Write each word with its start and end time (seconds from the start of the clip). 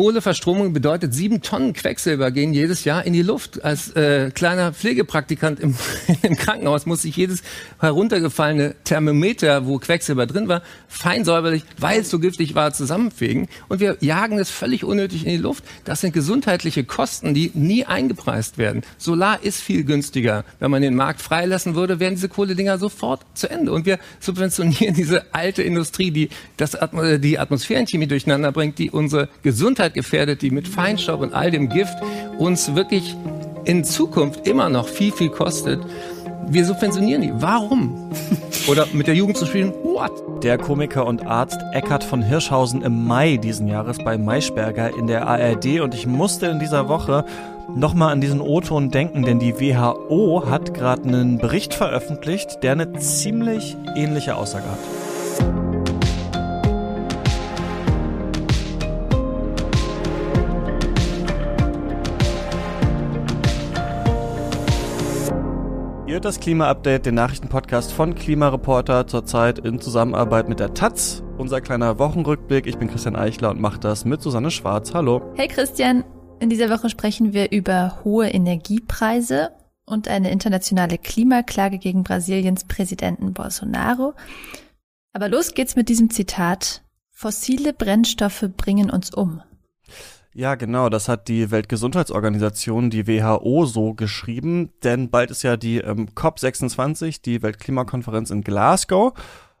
Kohleverstromung 0.00 0.72
bedeutet, 0.72 1.12
sieben 1.12 1.42
Tonnen 1.42 1.74
Quecksilber 1.74 2.30
gehen 2.30 2.54
jedes 2.54 2.84
Jahr 2.84 3.04
in 3.04 3.12
die 3.12 3.20
Luft. 3.20 3.62
Als 3.62 3.94
äh, 3.96 4.30
kleiner 4.30 4.72
Pflegepraktikant 4.72 5.60
im, 5.60 5.76
im 6.22 6.36
Krankenhaus 6.36 6.86
musste 6.86 7.08
ich 7.08 7.16
jedes 7.16 7.42
heruntergefallene 7.80 8.76
Thermometer, 8.84 9.66
wo 9.66 9.76
Quecksilber 9.76 10.24
drin 10.26 10.48
war, 10.48 10.62
fein 10.88 11.26
säuberlich, 11.26 11.64
weil 11.76 12.00
es 12.00 12.08
so 12.08 12.18
giftig 12.18 12.54
war, 12.54 12.72
zusammenfegen. 12.72 13.48
Und 13.68 13.80
wir 13.80 13.98
jagen 14.00 14.38
es 14.38 14.48
völlig 14.48 14.84
unnötig 14.84 15.26
in 15.26 15.32
die 15.32 15.36
Luft. 15.36 15.64
Das 15.84 16.00
sind 16.00 16.14
gesundheitliche 16.14 16.84
Kosten, 16.84 17.34
die 17.34 17.50
nie 17.52 17.84
eingepreist 17.84 18.56
werden. 18.56 18.80
Solar 18.96 19.42
ist 19.42 19.60
viel 19.60 19.84
günstiger. 19.84 20.46
Wenn 20.60 20.70
man 20.70 20.80
den 20.80 20.94
Markt 20.94 21.20
freilassen 21.20 21.74
würde, 21.74 22.00
wären 22.00 22.14
diese 22.14 22.30
Kohledinger 22.30 22.78
sofort 22.78 23.20
zu 23.34 23.50
Ende. 23.50 23.70
Und 23.70 23.84
wir 23.84 23.98
subventionieren 24.18 24.94
diese 24.96 25.34
alte 25.34 25.62
Industrie, 25.62 26.10
die 26.10 26.30
das, 26.56 26.74
die 27.18 27.38
Atmosphärenchemie 27.38 28.06
durcheinander 28.06 28.50
bringt, 28.50 28.78
die 28.78 28.90
unsere 28.90 29.28
Gesundheit 29.42 29.89
gefährdet, 29.94 30.42
die 30.42 30.50
mit 30.50 30.68
Feinstaub 30.68 31.20
und 31.20 31.34
all 31.34 31.50
dem 31.50 31.68
Gift 31.68 31.96
uns 32.38 32.74
wirklich 32.74 33.16
in 33.64 33.84
Zukunft 33.84 34.46
immer 34.46 34.68
noch 34.68 34.88
viel, 34.88 35.12
viel 35.12 35.28
kostet. 35.28 35.80
Wir 36.48 36.64
subventionieren 36.64 37.22
die. 37.22 37.32
Warum? 37.34 38.10
Oder 38.68 38.86
mit 38.92 39.06
der 39.06 39.14
Jugend 39.14 39.36
zu 39.36 39.46
spielen? 39.46 39.72
What? 39.84 40.42
Der 40.42 40.58
Komiker 40.58 41.06
und 41.06 41.26
Arzt 41.26 41.58
Eckhard 41.72 42.02
von 42.02 42.22
Hirschhausen 42.22 42.82
im 42.82 43.06
Mai 43.06 43.36
diesen 43.36 43.68
Jahres 43.68 43.98
bei 43.98 44.16
Maischberger 44.18 44.96
in 44.96 45.06
der 45.06 45.26
ARD 45.26 45.80
und 45.80 45.94
ich 45.94 46.06
musste 46.06 46.46
in 46.46 46.58
dieser 46.58 46.88
Woche 46.88 47.24
nochmal 47.74 48.12
an 48.12 48.20
diesen 48.20 48.40
O-Ton 48.40 48.90
denken, 48.90 49.22
denn 49.22 49.38
die 49.38 49.60
WHO 49.60 50.44
hat 50.48 50.74
gerade 50.74 51.02
einen 51.02 51.38
Bericht 51.38 51.74
veröffentlicht, 51.74 52.62
der 52.62 52.72
eine 52.72 52.92
ziemlich 52.94 53.76
ähnliche 53.94 54.34
Aussage 54.34 54.64
hat. 54.64 54.99
Ihr 66.10 66.14
hört 66.14 66.24
das 66.24 66.40
Klima-Update, 66.40 67.06
den 67.06 67.14
Nachrichtenpodcast 67.14 67.92
von 67.92 68.16
Klimareporter, 68.16 69.06
zurzeit 69.06 69.60
in 69.60 69.80
Zusammenarbeit 69.80 70.48
mit 70.48 70.58
der 70.58 70.74
Taz. 70.74 71.22
Unser 71.38 71.60
kleiner 71.60 72.00
Wochenrückblick. 72.00 72.66
Ich 72.66 72.78
bin 72.78 72.90
Christian 72.90 73.14
Eichler 73.14 73.50
und 73.50 73.60
mache 73.60 73.78
das 73.78 74.04
mit 74.04 74.20
Susanne 74.20 74.50
Schwarz. 74.50 74.92
Hallo. 74.92 75.22
Hey 75.36 75.46
Christian, 75.46 76.02
in 76.40 76.50
dieser 76.50 76.68
Woche 76.68 76.90
sprechen 76.90 77.32
wir 77.32 77.52
über 77.52 78.00
hohe 78.02 78.28
Energiepreise 78.28 79.52
und 79.86 80.08
eine 80.08 80.32
internationale 80.32 80.98
Klimaklage 80.98 81.78
gegen 81.78 82.02
Brasiliens 82.02 82.64
Präsidenten 82.64 83.32
Bolsonaro. 83.32 84.14
Aber 85.12 85.28
los 85.28 85.54
geht's 85.54 85.76
mit 85.76 85.88
diesem 85.88 86.10
Zitat. 86.10 86.82
Fossile 87.12 87.72
Brennstoffe 87.72 88.50
bringen 88.56 88.90
uns 88.90 89.14
um. 89.14 89.42
Ja, 90.32 90.54
genau, 90.54 90.88
das 90.88 91.08
hat 91.08 91.26
die 91.26 91.50
Weltgesundheitsorganisation, 91.50 92.88
die 92.88 93.08
WHO, 93.08 93.66
so 93.66 93.94
geschrieben, 93.94 94.70
denn 94.84 95.10
bald 95.10 95.32
ist 95.32 95.42
ja 95.42 95.56
die 95.56 95.78
ähm, 95.78 96.08
COP26, 96.14 97.20
die 97.22 97.42
Weltklimakonferenz 97.42 98.30
in 98.30 98.42
Glasgow, 98.42 99.12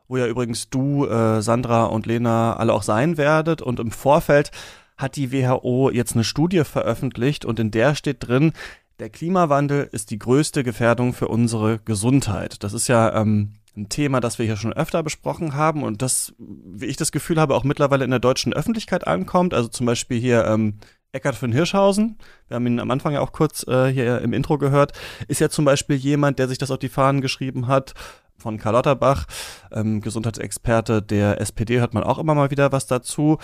wo 0.06 0.16
ja 0.16 0.28
übrigens 0.28 0.70
du, 0.70 1.06
äh, 1.06 1.42
Sandra 1.42 1.86
und 1.86 2.06
Lena 2.06 2.54
alle 2.56 2.72
auch 2.72 2.84
sein 2.84 3.16
werdet 3.16 3.62
und 3.62 3.80
im 3.80 3.90
Vorfeld 3.90 4.52
hat 4.96 5.16
die 5.16 5.32
WHO 5.32 5.90
jetzt 5.90 6.14
eine 6.14 6.24
Studie 6.24 6.62
veröffentlicht 6.62 7.44
und 7.44 7.58
in 7.58 7.72
der 7.72 7.96
steht 7.96 8.28
drin, 8.28 8.52
der 9.00 9.10
Klimawandel 9.10 9.88
ist 9.90 10.10
die 10.10 10.18
größte 10.18 10.62
Gefährdung 10.62 11.14
für 11.14 11.26
unsere 11.26 11.78
Gesundheit. 11.78 12.62
Das 12.62 12.74
ist 12.74 12.86
ja 12.86 13.12
ähm, 13.20 13.54
ein 13.76 13.88
Thema, 13.88 14.20
das 14.20 14.38
wir 14.38 14.46
hier 14.46 14.56
schon 14.56 14.72
öfter 14.72 15.02
besprochen 15.02 15.54
haben 15.54 15.82
und 15.82 16.02
das, 16.02 16.34
wie 16.38 16.86
ich 16.86 16.96
das 16.96 17.12
Gefühl 17.12 17.40
habe, 17.40 17.54
auch 17.54 17.64
mittlerweile 17.64 18.04
in 18.04 18.10
der 18.10 18.20
deutschen 18.20 18.52
Öffentlichkeit 18.52 19.06
ankommt. 19.06 19.54
Also 19.54 19.68
zum 19.68 19.86
Beispiel 19.86 20.18
hier 20.18 20.44
ähm, 20.46 20.78
Eckart 21.12 21.36
von 21.36 21.52
Hirschhausen, 21.52 22.18
wir 22.48 22.56
haben 22.56 22.66
ihn 22.66 22.80
am 22.80 22.90
Anfang 22.90 23.12
ja 23.12 23.20
auch 23.20 23.32
kurz 23.32 23.66
äh, 23.66 23.88
hier 23.88 24.20
im 24.20 24.32
Intro 24.32 24.58
gehört, 24.58 24.92
ist 25.28 25.40
ja 25.40 25.48
zum 25.48 25.64
Beispiel 25.64 25.96
jemand, 25.96 26.38
der 26.38 26.48
sich 26.48 26.58
das 26.58 26.70
auf 26.70 26.78
die 26.78 26.88
Fahnen 26.88 27.20
geschrieben 27.20 27.66
hat. 27.66 27.94
Von 28.38 28.56
Karl 28.56 28.72
Lauterbach, 28.72 29.26
ähm, 29.70 30.00
Gesundheitsexperte 30.00 31.02
der 31.02 31.40
SPD, 31.42 31.78
hört 31.78 31.92
man 31.92 32.04
auch 32.04 32.18
immer 32.18 32.34
mal 32.34 32.50
wieder 32.50 32.72
was 32.72 32.86
dazu. 32.86 33.38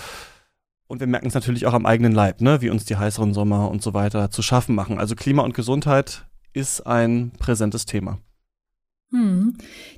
Und 0.86 1.00
wir 1.00 1.06
merken 1.06 1.26
es 1.26 1.34
natürlich 1.34 1.66
auch 1.66 1.74
am 1.74 1.84
eigenen 1.84 2.12
Leib, 2.12 2.40
ne, 2.40 2.62
wie 2.62 2.70
uns 2.70 2.84
die 2.84 2.96
heißeren 2.96 3.34
Sommer 3.34 3.68
und 3.70 3.82
so 3.82 3.92
weiter 3.92 4.30
zu 4.30 4.40
schaffen 4.40 4.74
machen. 4.74 4.98
Also 4.98 5.14
Klima 5.14 5.42
und 5.42 5.54
Gesundheit 5.54 6.24
ist 6.52 6.86
ein 6.86 7.32
präsentes 7.38 7.84
Thema. 7.84 8.18
Hm. 9.12 9.56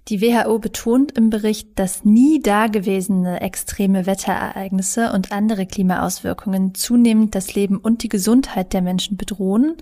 Die 0.09 0.21
WHO 0.21 0.59
betont 0.59 1.17
im 1.17 1.31
Bericht, 1.31 1.79
dass 1.79 2.05
nie 2.05 2.41
dagewesene 2.41 3.41
extreme 3.41 4.05
Wetterereignisse 4.05 5.13
und 5.13 5.33
andere 5.33 5.67
Klimaauswirkungen 5.67 6.75
zunehmend 6.75 7.35
das 7.35 7.55
Leben 7.55 7.79
und 7.79 8.03
die 8.03 8.11
Gesundheit 8.11 8.73
der 8.75 8.83
Menschen 8.83 9.17
bedrohen 9.17 9.77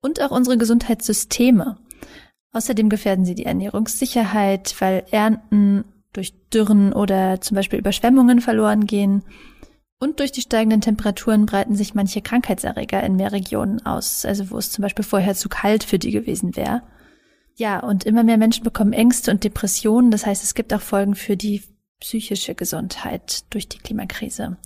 und 0.00 0.22
auch 0.22 0.30
unsere 0.30 0.56
Gesundheitssysteme. 0.56 1.76
Außerdem 2.52 2.88
gefährden 2.88 3.26
sie 3.26 3.34
die 3.34 3.44
Ernährungssicherheit, 3.44 4.74
weil 4.78 5.04
Ernten 5.10 5.84
durch 6.14 6.32
Dürren 6.48 6.94
oder 6.94 7.42
zum 7.42 7.54
Beispiel 7.54 7.78
Überschwemmungen 7.78 8.40
verloren 8.40 8.86
gehen. 8.86 9.22
Und 9.98 10.20
durch 10.20 10.32
die 10.32 10.40
steigenden 10.40 10.80
Temperaturen 10.80 11.44
breiten 11.44 11.76
sich 11.76 11.94
manche 11.94 12.22
Krankheitserreger 12.22 13.02
in 13.02 13.16
mehr 13.16 13.32
Regionen 13.32 13.84
aus, 13.84 14.24
also 14.24 14.50
wo 14.50 14.56
es 14.56 14.70
zum 14.70 14.82
Beispiel 14.82 15.04
vorher 15.04 15.34
zu 15.34 15.50
kalt 15.50 15.84
für 15.84 15.98
die 15.98 16.10
gewesen 16.10 16.56
wäre. 16.56 16.82
Ja, 17.56 17.80
und 17.80 18.04
immer 18.04 18.22
mehr 18.22 18.36
Menschen 18.36 18.64
bekommen 18.64 18.92
Ängste 18.92 19.30
und 19.30 19.42
Depressionen. 19.42 20.10
Das 20.10 20.26
heißt, 20.26 20.44
es 20.44 20.54
gibt 20.54 20.74
auch 20.74 20.82
Folgen 20.82 21.14
für 21.14 21.36
die 21.36 21.62
psychische 22.00 22.54
Gesundheit 22.54 23.44
durch 23.52 23.68
die 23.68 23.78
Klimakrise. 23.78 24.58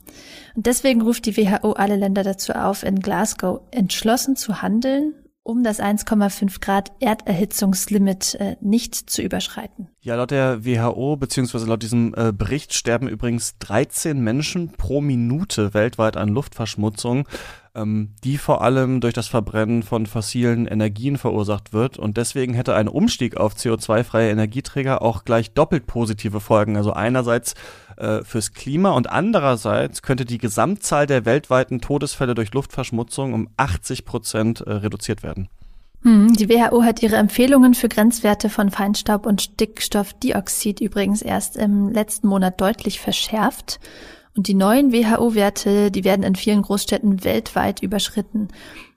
Und 0.56 0.66
deswegen 0.66 1.00
ruft 1.00 1.26
die 1.26 1.36
WHO 1.36 1.72
alle 1.72 1.94
Länder 1.94 2.24
dazu 2.24 2.52
auf, 2.52 2.82
in 2.82 2.98
Glasgow 2.98 3.60
entschlossen 3.70 4.34
zu 4.34 4.60
handeln 4.60 5.14
um 5.42 5.64
das 5.64 5.80
1,5 5.80 6.60
Grad 6.60 6.92
Erderhitzungslimit 7.00 8.34
äh, 8.36 8.56
nicht 8.60 8.94
zu 8.94 9.22
überschreiten. 9.22 9.88
Ja, 10.00 10.14
laut 10.16 10.30
der 10.30 10.64
WHO 10.64 11.16
beziehungsweise 11.16 11.66
laut 11.66 11.82
diesem 11.82 12.14
äh, 12.14 12.32
Bericht 12.32 12.74
sterben 12.74 13.08
übrigens 13.08 13.56
13 13.58 14.20
Menschen 14.20 14.70
pro 14.70 15.00
Minute 15.00 15.72
weltweit 15.72 16.16
an 16.16 16.28
Luftverschmutzung, 16.28 17.26
die 17.74 18.36
vor 18.36 18.62
allem 18.62 19.00
durch 19.00 19.14
das 19.14 19.28
Verbrennen 19.28 19.82
von 19.82 20.06
fossilen 20.06 20.66
Energien 20.66 21.16
verursacht 21.16 21.72
wird. 21.72 21.98
Und 21.98 22.16
deswegen 22.16 22.54
hätte 22.54 22.74
ein 22.74 22.88
Umstieg 22.88 23.36
auf 23.36 23.54
CO2-freie 23.54 24.30
Energieträger 24.30 25.02
auch 25.02 25.24
gleich 25.24 25.52
doppelt 25.52 25.86
positive 25.86 26.40
Folgen. 26.40 26.76
Also 26.76 26.92
einerseits 26.92 27.54
äh, 27.96 28.24
fürs 28.24 28.52
Klima 28.52 28.90
und 28.90 29.10
andererseits 29.10 30.02
könnte 30.02 30.24
die 30.24 30.38
Gesamtzahl 30.38 31.06
der 31.06 31.24
weltweiten 31.24 31.80
Todesfälle 31.80 32.34
durch 32.34 32.52
Luftverschmutzung 32.52 33.34
um 33.34 33.48
80 33.56 34.04
Prozent 34.04 34.60
äh, 34.62 34.72
reduziert 34.72 35.22
werden. 35.22 35.48
Hm, 36.02 36.32
die 36.32 36.48
WHO 36.48 36.82
hat 36.82 37.02
ihre 37.02 37.16
Empfehlungen 37.16 37.74
für 37.74 37.88
Grenzwerte 37.88 38.48
von 38.48 38.70
Feinstaub 38.70 39.26
und 39.26 39.42
Stickstoffdioxid 39.42 40.80
übrigens 40.80 41.20
erst 41.20 41.56
im 41.56 41.90
letzten 41.90 42.28
Monat 42.28 42.60
deutlich 42.60 43.00
verschärft. 43.00 43.80
Und 44.40 44.48
die 44.48 44.54
neuen 44.54 44.90
WHO-Werte, 44.90 45.90
die 45.90 46.02
werden 46.02 46.22
in 46.22 46.34
vielen 46.34 46.62
Großstädten 46.62 47.24
weltweit 47.24 47.82
überschritten. 47.82 48.48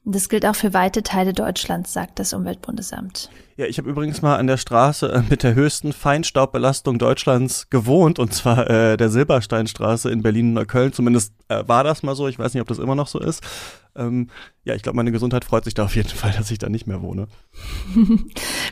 Und 0.06 0.16
das 0.16 0.30
gilt 0.30 0.46
auch 0.46 0.56
für 0.56 0.74
weite 0.74 1.04
Teile 1.04 1.34
Deutschlands, 1.34 1.92
sagt 1.92 2.18
das 2.18 2.32
Umweltbundesamt. 2.32 3.30
Ja, 3.58 3.66
ich 3.66 3.78
habe 3.78 3.90
übrigens 3.90 4.22
mal 4.22 4.38
an 4.38 4.48
der 4.48 4.56
Straße 4.56 5.12
äh, 5.12 5.22
mit 5.30 5.44
der 5.44 5.54
höchsten 5.54 5.92
Feinstaubbelastung 5.92 6.98
Deutschlands 6.98 7.70
gewohnt, 7.70 8.20
und 8.20 8.34
zwar 8.34 8.70
äh, 8.70 8.96
der 8.96 9.10
Silbersteinstraße 9.10 10.10
in 10.10 10.22
Berlin-Neukölln. 10.22 10.94
Zumindest 10.94 11.34
äh, 11.50 11.68
war 11.68 11.84
das 11.84 12.04
mal 12.04 12.16
so. 12.16 12.30
Ich 12.30 12.40
weiß 12.40 12.54
nicht, 12.54 12.62
ob 12.62 12.70
das 12.70 12.80
immer 12.80 12.96
noch 12.96 13.08
so 13.08 13.20
ist. 13.20 13.44
Ähm, 13.98 14.30
ja, 14.64 14.76
ich 14.76 14.82
glaube, 14.82 14.96
meine 14.96 15.12
Gesundheit 15.12 15.44
freut 15.44 15.66
sich 15.66 15.74
da 15.74 15.84
auf 15.84 15.98
jeden 15.98 16.08
Fall, 16.16 16.32
dass 16.38 16.52
ich 16.52 16.58
da 16.58 16.70
nicht 16.70 16.88
mehr 16.88 17.02
wohne. 17.02 17.28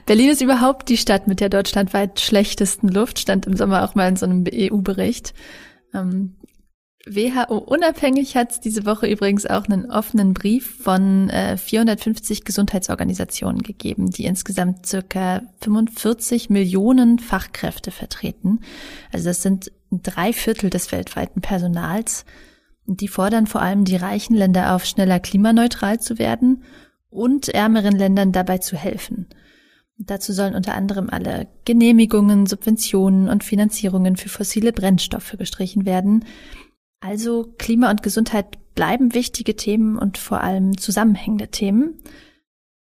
Berlin 0.06 0.30
ist 0.30 0.42
überhaupt 0.42 0.88
die 0.88 0.96
Stadt 0.96 1.28
mit 1.28 1.42
der 1.42 1.50
deutschlandweit 1.50 2.22
schlechtesten 2.22 2.88
Luft, 2.88 3.20
stand 3.20 3.46
im 3.46 3.58
Sommer 3.58 3.84
auch 3.84 3.94
mal 3.94 4.08
in 4.08 4.16
so 4.16 4.26
einem 4.26 4.46
EU-Bericht. 4.50 5.34
Ähm, 5.94 6.38
WHO-unabhängig 7.08 8.36
hat 8.36 8.52
es 8.52 8.60
diese 8.60 8.86
Woche 8.86 9.08
übrigens 9.08 9.48
auch 9.48 9.66
einen 9.66 9.90
offenen 9.90 10.34
Brief 10.34 10.84
von 10.84 11.30
äh, 11.30 11.58
450 11.58 12.44
Gesundheitsorganisationen 12.44 13.64
gegeben, 13.64 14.12
die 14.12 14.26
insgesamt 14.26 14.86
circa 14.86 15.42
45 15.62 16.52
Millionen 16.52 17.18
Fachkräfte 17.18 17.90
vertreten. 17.90 18.60
Also 19.12 19.26
das 19.26 19.42
sind 19.42 19.72
drei 19.92 20.32
Viertel 20.32 20.70
des 20.70 20.92
weltweiten 20.92 21.42
Personals. 21.42 22.24
Die 22.86 23.08
fordern 23.08 23.48
vor 23.48 23.62
allem 23.62 23.84
die 23.84 23.96
reichen 23.96 24.36
Länder 24.36 24.76
auf, 24.76 24.86
schneller 24.86 25.20
klimaneutral 25.20 26.00
zu 26.00 26.20
werden 26.20 26.64
und 27.10 27.50
ärmeren 27.50 27.98
Ländern 27.98 28.32
dabei 28.32 28.60
zu 28.60 28.78
helfen. 28.78 29.28
Dazu 29.98 30.34
sollen 30.34 30.56
unter 30.56 30.76
anderem 30.76 31.10
alle 31.10 31.48
Genehmigungen, 31.66 32.46
Subventionen 32.46 33.28
und 33.28 33.44
Finanzierungen 33.44 34.18
für 34.18 34.30
fossile 34.30 34.72
Brennstoffe 34.72 35.36
gestrichen 35.38 35.86
werden. 35.86 36.26
Also 37.02 37.54
Klima 37.58 37.90
und 37.90 38.04
Gesundheit 38.04 38.58
bleiben 38.76 39.14
wichtige 39.14 39.56
Themen 39.56 39.98
und 39.98 40.18
vor 40.18 40.42
allem 40.42 40.78
zusammenhängende 40.78 41.50
Themen. 41.50 42.00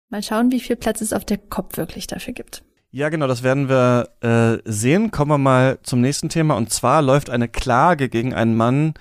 Mal 0.09 0.21
schauen, 0.21 0.51
wie 0.51 0.59
viel 0.59 0.75
Platz 0.75 1.01
es 1.01 1.13
auf 1.13 1.25
der 1.25 1.37
COP 1.37 1.77
wirklich 1.77 2.05
dafür 2.07 2.33
gibt. 2.33 2.63
Ja, 2.91 3.09
genau, 3.09 3.27
das 3.27 3.43
werden 3.43 3.69
wir 3.69 4.09
äh, 4.21 4.57
sehen. 4.69 5.11
Kommen 5.11 5.31
wir 5.31 5.37
mal 5.37 5.79
zum 5.83 6.01
nächsten 6.01 6.29
Thema. 6.29 6.57
Und 6.57 6.71
zwar 6.71 7.01
läuft 7.01 7.29
eine 7.29 7.47
Klage 7.47 8.09
gegen 8.09 8.33
einen 8.33 8.57
Mann, 8.57 8.95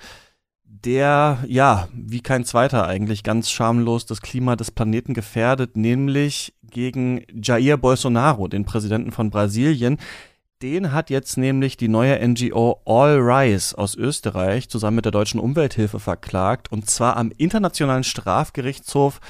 der, 0.63 1.39
ja, 1.47 1.89
wie 1.93 2.21
kein 2.21 2.45
zweiter 2.45 2.87
eigentlich, 2.87 3.23
ganz 3.23 3.49
schamlos 3.49 4.05
das 4.05 4.21
Klima 4.21 4.55
des 4.55 4.71
Planeten 4.71 5.13
gefährdet, 5.13 5.75
nämlich 5.75 6.53
gegen 6.63 7.25
Jair 7.33 7.77
Bolsonaro, 7.77 8.47
den 8.47 8.63
Präsidenten 8.63 9.11
von 9.11 9.31
Brasilien. 9.31 9.97
Den 10.61 10.91
hat 10.91 11.09
jetzt 11.09 11.37
nämlich 11.37 11.77
die 11.77 11.87
neue 11.87 12.19
NGO 12.27 12.81
All 12.83 13.17
Rise 13.17 13.77
aus 13.77 13.95
Österreich 13.95 14.67
zusammen 14.67 14.95
mit 14.95 15.05
der 15.05 15.13
deutschen 15.13 15.39
Umwelthilfe 15.39 16.01
verklagt, 16.01 16.69
und 16.69 16.89
zwar 16.89 17.15
am 17.15 17.31
Internationalen 17.31 18.03
Strafgerichtshof 18.03 19.21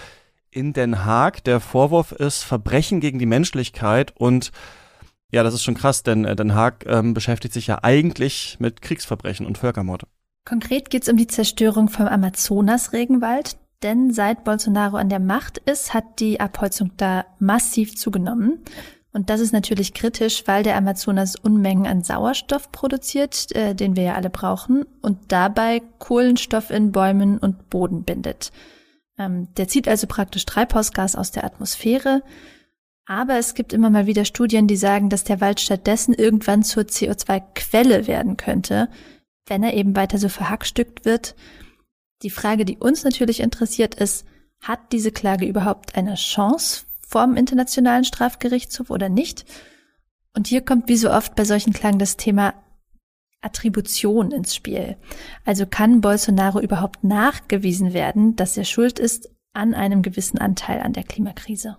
in 0.50 0.74
Den 0.74 1.06
Haag. 1.06 1.44
Der 1.44 1.60
Vorwurf 1.60 2.14
ist 2.14 2.42
Verbrechen 2.42 3.00
gegen 3.00 3.20
die 3.20 3.28
Menschlichkeit 3.28 4.12
und 4.18 4.52
ja, 5.32 5.44
das 5.44 5.54
ist 5.54 5.64
schon 5.64 5.76
krass, 5.76 6.02
denn 6.02 6.26
äh, 6.26 6.36
Den 6.36 6.56
Haag 6.56 6.88
ähm, 6.88 7.14
beschäftigt 7.14 7.54
sich 7.54 7.68
ja 7.68 7.84
eigentlich 7.84 8.58
mit 8.60 8.82
Kriegsverbrechen 8.82 9.46
und 9.46 9.60
Völkermord. 9.60 10.08
Konkret 10.46 10.90
geht 10.90 11.04
es 11.04 11.10
um 11.10 11.18
die 11.18 11.28
Zerstörung 11.28 11.90
vom 11.90 12.08
Amazonas-Regenwald, 12.08 13.56
denn 13.84 14.12
seit 14.12 14.44
Bolsonaro 14.44 14.98
an 14.98 15.10
der 15.10 15.20
Macht 15.20 15.60
ist, 15.60 15.94
hat 15.94 16.20
die 16.20 16.40
Abholzung 16.40 16.94
da 16.98 17.26
massiv 17.38 17.96
zugenommen. 17.96 18.64
Und 19.20 19.30
das 19.30 19.42
ist 19.42 19.52
natürlich 19.52 19.94
kritisch, 19.94 20.44
weil 20.46 20.64
der 20.64 20.78
Amazonas 20.78 21.36
Unmengen 21.36 21.86
an 21.86 22.04
Sauerstoff 22.04 22.72
produziert, 22.72 23.54
äh, 23.54 23.76
den 23.76 23.98
wir 23.98 24.04
ja 24.04 24.16
alle 24.16 24.30
brauchen, 24.30 24.86
und 25.02 25.18
dabei 25.28 25.82
Kohlenstoff 25.98 26.70
in 26.70 26.94
Bäumen 26.94 27.38
und 27.38 27.70
Boden 27.70 28.04
bindet. 28.04 28.54
Ähm, 29.18 29.54
der 29.58 29.68
zieht 29.68 29.90
also 29.90 30.08
praktisch 30.08 30.46
Treibhausgas 30.46 31.18
aus 31.18 31.32
der 31.32 31.44
Atmosphäre. 31.44 32.24
Aber 33.08 33.38
es 33.38 33.56
gibt 33.56 33.74
immer 33.74 33.90
mal 33.90 34.06
wieder 34.06 34.24
Studien, 34.24 34.68
die 34.68 34.78
sagen, 34.78 35.10
dass 35.10 35.26
der 35.26 35.42
Wald 35.42 35.60
stattdessen 35.60 36.14
irgendwann 36.14 36.64
zur 36.64 36.84
CO2-Quelle 36.84 38.08
werden 38.08 38.38
könnte, 38.38 38.88
wenn 39.48 39.64
er 39.64 39.74
eben 39.74 39.98
weiter 39.98 40.18
so 40.18 40.30
verhackstückt 40.30 41.04
wird. 41.04 41.36
Die 42.22 42.30
Frage, 42.30 42.64
die 42.64 42.78
uns 42.78 43.04
natürlich 43.04 43.42
interessiert, 43.42 43.96
ist, 43.96 44.26
hat 44.62 44.80
diese 44.94 45.12
Klage 45.12 45.46
überhaupt 45.46 45.98
eine 45.98 46.16
Chance 46.16 46.86
vorm 47.10 47.36
Internationalen 47.36 48.06
Strafgerichtshof 48.06 48.92
oder 48.92 49.10
nicht? 49.10 49.46
Und 50.36 50.48
hier 50.48 50.62
kommt 50.62 50.88
wie 50.88 50.96
so 50.96 51.12
oft 51.12 51.36
bei 51.36 51.44
solchen 51.44 51.74
Klagen 51.74 51.98
das 51.98 52.18
Thema 52.18 52.54
Attribution 53.42 54.32
ins 54.32 54.54
Spiel. 54.54 54.96
Also 55.44 55.66
kann 55.66 56.02
Bolsonaro 56.02 56.60
überhaupt 56.60 57.04
nachgewiesen 57.04 57.94
werden, 57.94 58.36
dass 58.36 58.58
er 58.58 58.66
schuld 58.66 59.00
ist 59.00 59.30
an 59.54 59.74
einem 59.74 60.04
gewissen 60.04 60.38
Anteil 60.38 60.82
an 60.82 60.94
der 60.94 61.04
Klimakrise? 61.04 61.78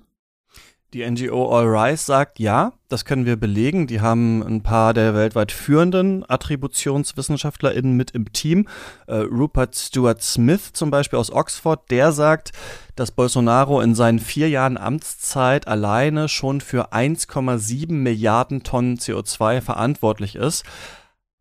Die 0.93 1.09
NGO 1.09 1.57
All 1.57 1.67
Rise 1.69 2.05
sagt, 2.05 2.41
ja, 2.41 2.73
das 2.89 3.05
können 3.05 3.25
wir 3.25 3.37
belegen. 3.37 3.87
Die 3.87 4.01
haben 4.01 4.43
ein 4.43 4.65
paar 4.65 4.93
der 4.93 5.15
weltweit 5.15 5.53
führenden 5.53 6.29
AttributionswissenschaftlerInnen 6.29 7.97
mit 7.97 8.11
im 8.11 8.33
Team. 8.33 8.67
Äh, 9.07 9.19
Rupert 9.19 9.77
Stewart 9.77 10.21
Smith 10.21 10.73
zum 10.73 10.91
Beispiel 10.91 11.21
aus 11.21 11.31
Oxford, 11.31 11.89
der 11.93 12.11
sagt, 12.11 12.51
dass 12.97 13.13
Bolsonaro 13.13 13.81
in 13.81 13.95
seinen 13.95 14.19
vier 14.19 14.49
Jahren 14.49 14.77
Amtszeit 14.77 15.69
alleine 15.69 16.29
schon 16.29 16.61
für 16.61 16.93
1,7 16.93 17.93
Milliarden 17.93 18.65
Tonnen 18.65 18.97
CO2 18.97 19.61
verantwortlich 19.61 20.35
ist. 20.35 20.65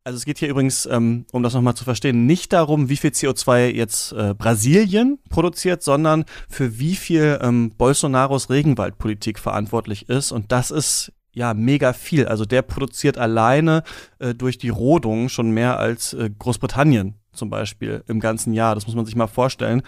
Also 0.04 0.18
es 0.18 0.26
geht 0.26 0.40
hier 0.40 0.50
übrigens, 0.50 0.86
ähm, 0.86 1.26
um 1.32 1.44
das 1.44 1.54
nochmal 1.54 1.76
zu 1.76 1.84
verstehen, 1.84 2.26
nicht 2.26 2.54
darum, 2.54 2.90
wie 2.90 2.98
viel 2.98 3.12
CO2 3.12 3.68
jetzt 3.68 4.14
äh, 4.14 4.34
Brasilien 4.34 5.20
produziert, 5.30 5.84
sondern 5.84 6.26
für 6.50 6.80
wie 6.80 6.96
viel 6.96 7.38
ähm, 7.42 7.72
Bolsonaros 7.78 8.50
Regenwaldpolitik 8.50 9.38
verantwortlich 9.38 10.10
ist. 10.10 10.32
Und 10.32 10.52
das 10.52 10.72
ist 10.72 11.12
ja 11.34 11.54
mega 11.54 11.94
viel. 11.94 12.28
Also 12.28 12.46
der 12.46 12.62
produziert 12.62 13.18
alleine 13.18 13.84
äh, 14.20 14.34
durch 14.34 14.58
die 14.58 14.70
Rodung 14.70 15.30
schon 15.30 15.52
mehr 15.52 15.80
als 15.80 16.14
äh, 16.14 16.30
Großbritannien 16.38 17.16
zum 17.32 17.50
Beispiel 17.50 18.04
im 18.08 18.20
ganzen 18.20 18.54
Jahr. 18.54 18.76
Das 18.76 18.88
muss 18.88 18.96
man 18.96 19.06
sich 19.06 19.16
mal 19.16 19.28
vorstellen. 19.28 19.84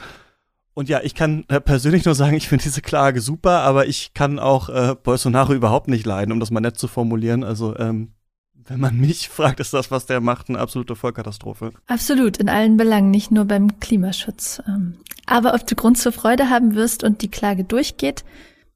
Und 0.73 0.87
ja, 0.87 1.01
ich 1.03 1.15
kann 1.15 1.45
äh, 1.49 1.59
persönlich 1.59 2.05
nur 2.05 2.15
sagen, 2.15 2.35
ich 2.35 2.47
finde 2.47 2.63
diese 2.63 2.81
Klage 2.81 3.21
super, 3.21 3.61
aber 3.61 3.87
ich 3.87 4.13
kann 4.13 4.39
auch 4.39 4.69
äh, 4.69 4.95
Bolsonaro 5.01 5.53
überhaupt 5.53 5.87
nicht 5.87 6.05
leiden, 6.05 6.31
um 6.31 6.39
das 6.39 6.51
mal 6.51 6.61
nett 6.61 6.77
zu 6.77 6.87
formulieren. 6.87 7.43
Also 7.43 7.77
ähm, 7.77 8.13
wenn 8.67 8.79
man 8.79 8.97
mich 8.97 9.29
fragt, 9.29 9.59
ist 9.59 9.73
das, 9.73 9.91
was 9.91 10.05
der 10.05 10.21
macht, 10.21 10.49
eine 10.49 10.59
absolute 10.59 10.95
Vollkatastrophe. 10.95 11.71
Absolut, 11.87 12.37
in 12.37 12.49
allen 12.49 12.77
Belangen, 12.77 13.11
nicht 13.11 13.31
nur 13.31 13.45
beim 13.45 13.79
Klimaschutz. 13.79 14.61
Ähm, 14.67 14.97
aber 15.25 15.53
ob 15.53 15.65
du 15.67 15.75
Grund 15.75 15.97
zur 15.97 16.11
Freude 16.11 16.49
haben 16.49 16.75
wirst 16.75 17.03
und 17.03 17.21
die 17.21 17.31
Klage 17.31 17.63
durchgeht, 17.63 18.23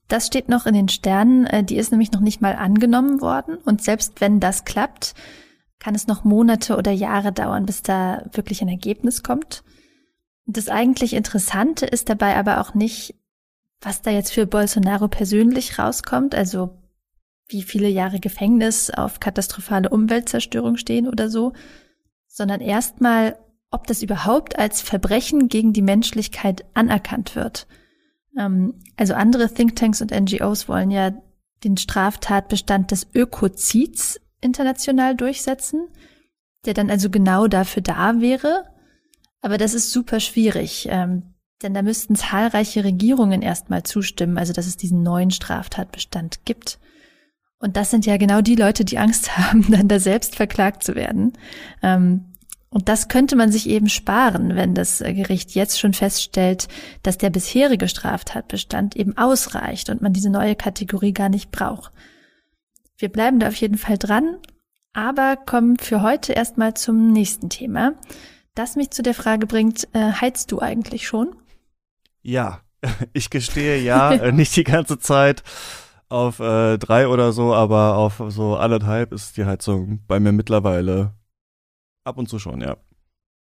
das 0.07 0.27
steht 0.27 0.49
noch 0.49 0.65
in 0.65 0.73
den 0.73 0.89
Sternen. 0.89 1.45
Äh, 1.45 1.63
die 1.63 1.77
ist 1.77 1.91
nämlich 1.91 2.11
noch 2.11 2.21
nicht 2.21 2.41
mal 2.41 2.55
angenommen 2.55 3.21
worden. 3.21 3.57
Und 3.65 3.83
selbst 3.83 4.21
wenn 4.21 4.39
das 4.39 4.65
klappt, 4.65 5.13
kann 5.79 5.95
es 5.95 6.07
noch 6.07 6.23
Monate 6.23 6.77
oder 6.77 6.91
Jahre 6.91 7.31
dauern, 7.31 7.65
bis 7.65 7.81
da 7.81 8.25
wirklich 8.31 8.61
ein 8.61 8.67
Ergebnis 8.67 9.23
kommt. 9.23 9.63
Das 10.45 10.69
eigentlich 10.69 11.13
Interessante 11.13 11.85
ist 11.85 12.09
dabei 12.09 12.35
aber 12.35 12.61
auch 12.61 12.73
nicht, 12.73 13.15
was 13.81 14.01
da 14.01 14.11
jetzt 14.11 14.31
für 14.31 14.45
Bolsonaro 14.45 15.07
persönlich 15.07 15.77
rauskommt, 15.77 16.35
also 16.35 16.77
wie 17.47 17.63
viele 17.63 17.87
Jahre 17.87 18.19
Gefängnis 18.19 18.89
auf 18.89 19.19
katastrophale 19.19 19.89
Umweltzerstörung 19.89 20.77
stehen 20.77 21.07
oder 21.07 21.29
so, 21.29 21.53
sondern 22.27 22.61
erstmal, 22.61 23.37
ob 23.71 23.87
das 23.87 24.01
überhaupt 24.01 24.57
als 24.57 24.81
Verbrechen 24.81 25.47
gegen 25.47 25.73
die 25.73 25.81
Menschlichkeit 25.81 26.65
anerkannt 26.73 27.35
wird. 27.35 27.67
Ähm, 28.37 28.81
also 28.97 29.13
andere 29.13 29.53
Thinktanks 29.53 30.01
und 30.01 30.11
NGOs 30.11 30.67
wollen 30.67 30.91
ja 30.91 31.11
den 31.63 31.77
Straftatbestand 31.77 32.91
des 32.91 33.07
Ökozids 33.13 34.19
international 34.41 35.15
durchsetzen, 35.15 35.87
der 36.65 36.73
dann 36.73 36.89
also 36.89 37.09
genau 37.09 37.47
dafür 37.47 37.81
da 37.81 38.19
wäre. 38.19 38.65
Aber 39.41 39.57
das 39.57 39.73
ist 39.73 39.91
super 39.91 40.19
schwierig, 40.19 40.87
ähm, 40.89 41.35
denn 41.61 41.73
da 41.73 41.81
müssten 41.81 42.15
zahlreiche 42.15 42.83
Regierungen 42.83 43.41
erstmal 43.41 43.83
zustimmen, 43.83 44.37
also 44.37 44.53
dass 44.53 44.67
es 44.67 44.77
diesen 44.77 45.03
neuen 45.03 45.31
Straftatbestand 45.31 46.45
gibt. 46.45 46.79
Und 47.65 47.77
das 47.77 47.89
sind 47.89 48.05
ja 48.05 48.17
genau 48.17 48.41
die 48.41 48.53
Leute, 48.53 48.85
die 48.85 48.99
Angst 48.99 49.37
haben, 49.39 49.71
dann 49.71 49.87
da 49.87 49.99
selbst 49.99 50.35
verklagt 50.35 50.83
zu 50.83 50.93
werden. 50.93 51.33
Ähm, 51.81 52.25
und 52.69 52.89
das 52.89 53.07
könnte 53.07 53.35
man 53.35 53.51
sich 53.51 53.67
eben 53.67 53.89
sparen, 53.89 54.55
wenn 54.55 54.75
das 54.75 54.99
Gericht 54.99 55.55
jetzt 55.55 55.79
schon 55.79 55.95
feststellt, 55.95 56.67
dass 57.01 57.17
der 57.17 57.31
bisherige 57.31 57.87
Straftatbestand 57.87 58.95
eben 58.95 59.17
ausreicht 59.17 59.89
und 59.89 60.03
man 60.03 60.13
diese 60.13 60.29
neue 60.29 60.55
Kategorie 60.55 61.11
gar 61.11 61.29
nicht 61.29 61.49
braucht. 61.49 61.91
Wir 62.99 63.09
bleiben 63.09 63.39
da 63.39 63.47
auf 63.47 63.55
jeden 63.55 63.79
Fall 63.79 63.97
dran, 63.97 64.37
aber 64.93 65.35
kommen 65.35 65.77
für 65.77 66.03
heute 66.03 66.33
erstmal 66.33 66.75
zum 66.75 67.11
nächsten 67.11 67.49
Thema, 67.49 67.93
das 68.53 68.75
mich 68.75 68.91
zu 68.91 69.01
der 69.01 69.15
Frage 69.15 69.47
bringt, 69.47 69.87
äh, 69.93 70.11
heizt 70.11 70.51
du 70.51 70.59
eigentlich 70.59 71.07
schon? 71.07 71.35
Ja, 72.21 72.61
ich 73.13 73.31
gestehe 73.31 73.81
ja, 73.81 74.11
äh, 74.13 74.31
nicht 74.31 74.55
die 74.55 74.63
ganze 74.65 74.99
Zeit 74.99 75.41
auf 76.09 76.39
äh, 76.39 76.77
drei 76.77 77.07
oder 77.07 77.31
so, 77.31 77.53
aber 77.53 77.97
auf 77.97 78.21
so 78.29 78.55
anderthalb 78.55 79.11
ist 79.11 79.37
die 79.37 79.45
Heizung 79.45 80.03
bei 80.07 80.19
mir 80.19 80.31
mittlerweile 80.31 81.13
ab 82.03 82.17
und 82.17 82.29
zu 82.29 82.39
schon, 82.39 82.61
ja. 82.61 82.77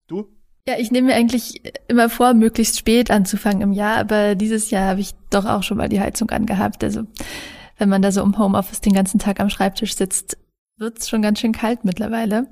Du? 0.09 0.27
Ja, 0.67 0.75
ich 0.79 0.91
nehme 0.91 1.09
mir 1.09 1.15
eigentlich 1.15 1.62
immer 1.88 2.11
vor, 2.11 2.35
möglichst 2.35 2.79
spät 2.79 3.11
anzufangen 3.11 3.62
im 3.62 3.73
Jahr, 3.73 3.97
aber 3.97 4.35
dieses 4.35 4.71
Jahr 4.71 4.88
habe 4.88 5.00
ich 5.00 5.12
doch 5.31 5.47
auch 5.47 5.62
schon 5.62 5.79
mal 5.79 5.88
die 5.88 6.00
Heizung 6.00 6.29
angehabt. 6.31 6.85
Also 6.85 7.05
wenn 7.79 7.88
man 7.88 8.03
da 8.03 8.12
so 8.12 8.23
im 8.23 8.37
Homeoffice 8.37 8.81
den 8.81 8.93
ganzen 8.93 9.19
Tag 9.19 9.41
am 9.41 9.49
Schreibtisch 9.49 9.95
sitzt, 9.95 10.37
wird's 10.77 11.09
schon 11.09 11.23
ganz 11.23 11.41
schön 11.41 11.53
kalt 11.53 11.85
mittlerweile. 11.85 12.49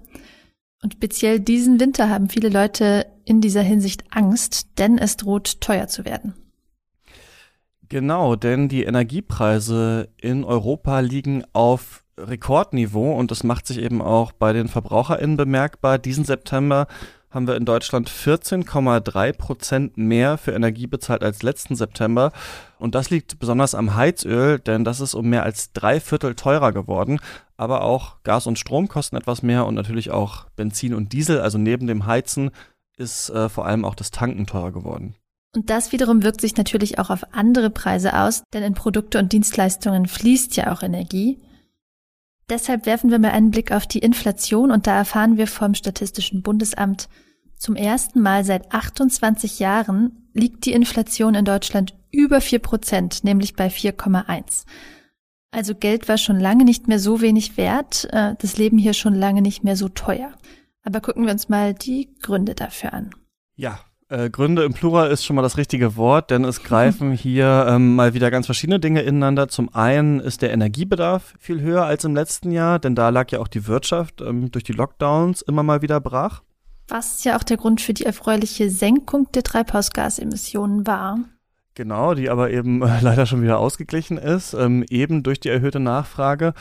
Und 0.82 0.94
speziell 0.94 1.40
diesen 1.40 1.80
Winter 1.80 2.08
haben 2.08 2.28
viele 2.28 2.48
Leute 2.48 3.06
in 3.24 3.40
dieser 3.40 3.62
Hinsicht 3.62 4.04
Angst, 4.10 4.78
denn 4.78 4.98
es 4.98 5.16
droht 5.16 5.60
teuer 5.60 5.88
zu 5.88 6.04
werden. 6.04 6.34
Genau, 7.88 8.34
denn 8.36 8.68
die 8.68 8.84
Energiepreise 8.84 10.08
in 10.20 10.44
Europa 10.44 11.00
liegen 11.00 11.44
auf 11.52 12.04
Rekordniveau 12.18 13.12
und 13.12 13.30
das 13.30 13.44
macht 13.44 13.66
sich 13.66 13.78
eben 13.78 14.00
auch 14.00 14.32
bei 14.32 14.52
den 14.52 14.68
VerbraucherInnen 14.68 15.36
bemerkbar. 15.36 15.98
Diesen 15.98 16.24
September 16.24 16.86
haben 17.30 17.46
wir 17.46 17.56
in 17.56 17.66
Deutschland 17.66 18.08
14,3 18.08 19.32
Prozent 19.34 19.98
mehr 19.98 20.38
für 20.38 20.52
Energie 20.52 20.86
bezahlt 20.86 21.22
als 21.22 21.42
letzten 21.42 21.76
September. 21.76 22.32
Und 22.78 22.94
das 22.94 23.10
liegt 23.10 23.38
besonders 23.38 23.74
am 23.74 23.94
Heizöl, 23.94 24.58
denn 24.58 24.84
das 24.84 25.00
ist 25.00 25.14
um 25.14 25.28
mehr 25.28 25.42
als 25.42 25.72
drei 25.72 26.00
Viertel 26.00 26.34
teurer 26.34 26.72
geworden. 26.72 27.20
Aber 27.58 27.82
auch 27.82 28.22
Gas 28.22 28.46
und 28.46 28.58
Strom 28.58 28.88
kosten 28.88 29.16
etwas 29.16 29.42
mehr 29.42 29.66
und 29.66 29.74
natürlich 29.74 30.10
auch 30.10 30.46
Benzin 30.56 30.94
und 30.94 31.12
Diesel. 31.12 31.40
Also 31.40 31.58
neben 31.58 31.86
dem 31.86 32.06
Heizen 32.06 32.50
ist 32.96 33.28
äh, 33.28 33.50
vor 33.50 33.66
allem 33.66 33.84
auch 33.84 33.94
das 33.94 34.10
Tanken 34.10 34.46
teurer 34.46 34.72
geworden. 34.72 35.14
Und 35.56 35.70
das 35.70 35.90
wiederum 35.90 36.22
wirkt 36.22 36.42
sich 36.42 36.56
natürlich 36.56 36.98
auch 36.98 37.08
auf 37.08 37.32
andere 37.32 37.70
Preise 37.70 38.14
aus, 38.18 38.42
denn 38.52 38.62
in 38.62 38.74
Produkte 38.74 39.18
und 39.18 39.32
Dienstleistungen 39.32 40.06
fließt 40.06 40.54
ja 40.56 40.70
auch 40.70 40.82
Energie. 40.82 41.40
Deshalb 42.50 42.84
werfen 42.84 43.10
wir 43.10 43.18
mal 43.18 43.30
einen 43.30 43.50
Blick 43.50 43.72
auf 43.72 43.86
die 43.86 44.00
Inflation 44.00 44.70
und 44.70 44.86
da 44.86 44.94
erfahren 44.94 45.38
wir 45.38 45.46
vom 45.46 45.74
Statistischen 45.74 46.42
Bundesamt, 46.42 47.08
zum 47.58 47.74
ersten 47.74 48.20
Mal 48.20 48.44
seit 48.44 48.72
28 48.72 49.58
Jahren 49.58 50.28
liegt 50.34 50.66
die 50.66 50.72
Inflation 50.72 51.34
in 51.34 51.46
Deutschland 51.46 51.94
über 52.10 52.42
4 52.42 52.58
Prozent, 52.58 53.24
nämlich 53.24 53.56
bei 53.56 53.68
4,1. 53.68 54.66
Also 55.52 55.74
Geld 55.74 56.06
war 56.06 56.18
schon 56.18 56.38
lange 56.38 56.64
nicht 56.64 56.86
mehr 56.86 56.98
so 56.98 57.22
wenig 57.22 57.56
wert, 57.56 58.08
äh, 58.12 58.34
das 58.38 58.58
Leben 58.58 58.76
hier 58.76 58.92
schon 58.92 59.14
lange 59.14 59.40
nicht 59.40 59.64
mehr 59.64 59.76
so 59.76 59.88
teuer. 59.88 60.34
Aber 60.82 61.00
gucken 61.00 61.24
wir 61.24 61.32
uns 61.32 61.48
mal 61.48 61.72
die 61.72 62.14
Gründe 62.20 62.54
dafür 62.54 62.92
an. 62.92 63.10
Ja, 63.56 63.80
äh, 64.08 64.30
Gründe 64.30 64.64
im 64.64 64.72
Plural 64.72 65.10
ist 65.10 65.24
schon 65.24 65.36
mal 65.36 65.42
das 65.42 65.56
richtige 65.56 65.96
Wort, 65.96 66.30
denn 66.30 66.44
es 66.44 66.62
greifen 66.64 67.12
hier 67.12 67.66
ähm, 67.68 67.94
mal 67.96 68.14
wieder 68.14 68.30
ganz 68.30 68.46
verschiedene 68.46 68.80
Dinge 68.80 69.02
ineinander. 69.02 69.48
Zum 69.48 69.74
einen 69.74 70.20
ist 70.20 70.42
der 70.42 70.52
Energiebedarf 70.52 71.34
viel 71.38 71.60
höher 71.60 71.84
als 71.84 72.04
im 72.04 72.14
letzten 72.14 72.50
Jahr, 72.50 72.78
denn 72.78 72.94
da 72.94 73.08
lag 73.08 73.30
ja 73.30 73.40
auch 73.40 73.48
die 73.48 73.66
Wirtschaft 73.66 74.20
ähm, 74.20 74.50
durch 74.50 74.64
die 74.64 74.72
Lockdowns 74.72 75.42
immer 75.42 75.62
mal 75.62 75.82
wieder 75.82 76.00
brach. 76.00 76.42
Was 76.88 77.24
ja 77.24 77.36
auch 77.36 77.42
der 77.42 77.56
Grund 77.56 77.80
für 77.80 77.94
die 77.94 78.04
erfreuliche 78.04 78.70
Senkung 78.70 79.28
der 79.32 79.42
Treibhausgasemissionen 79.42 80.86
war. 80.86 81.18
Genau, 81.74 82.14
die 82.14 82.30
aber 82.30 82.50
eben 82.50 82.82
äh, 82.82 82.98
leider 83.00 83.26
schon 83.26 83.42
wieder 83.42 83.58
ausgeglichen 83.58 84.18
ist, 84.18 84.54
ähm, 84.54 84.84
eben 84.88 85.22
durch 85.22 85.40
die 85.40 85.50
erhöhte 85.50 85.80
Nachfrage. 85.80 86.54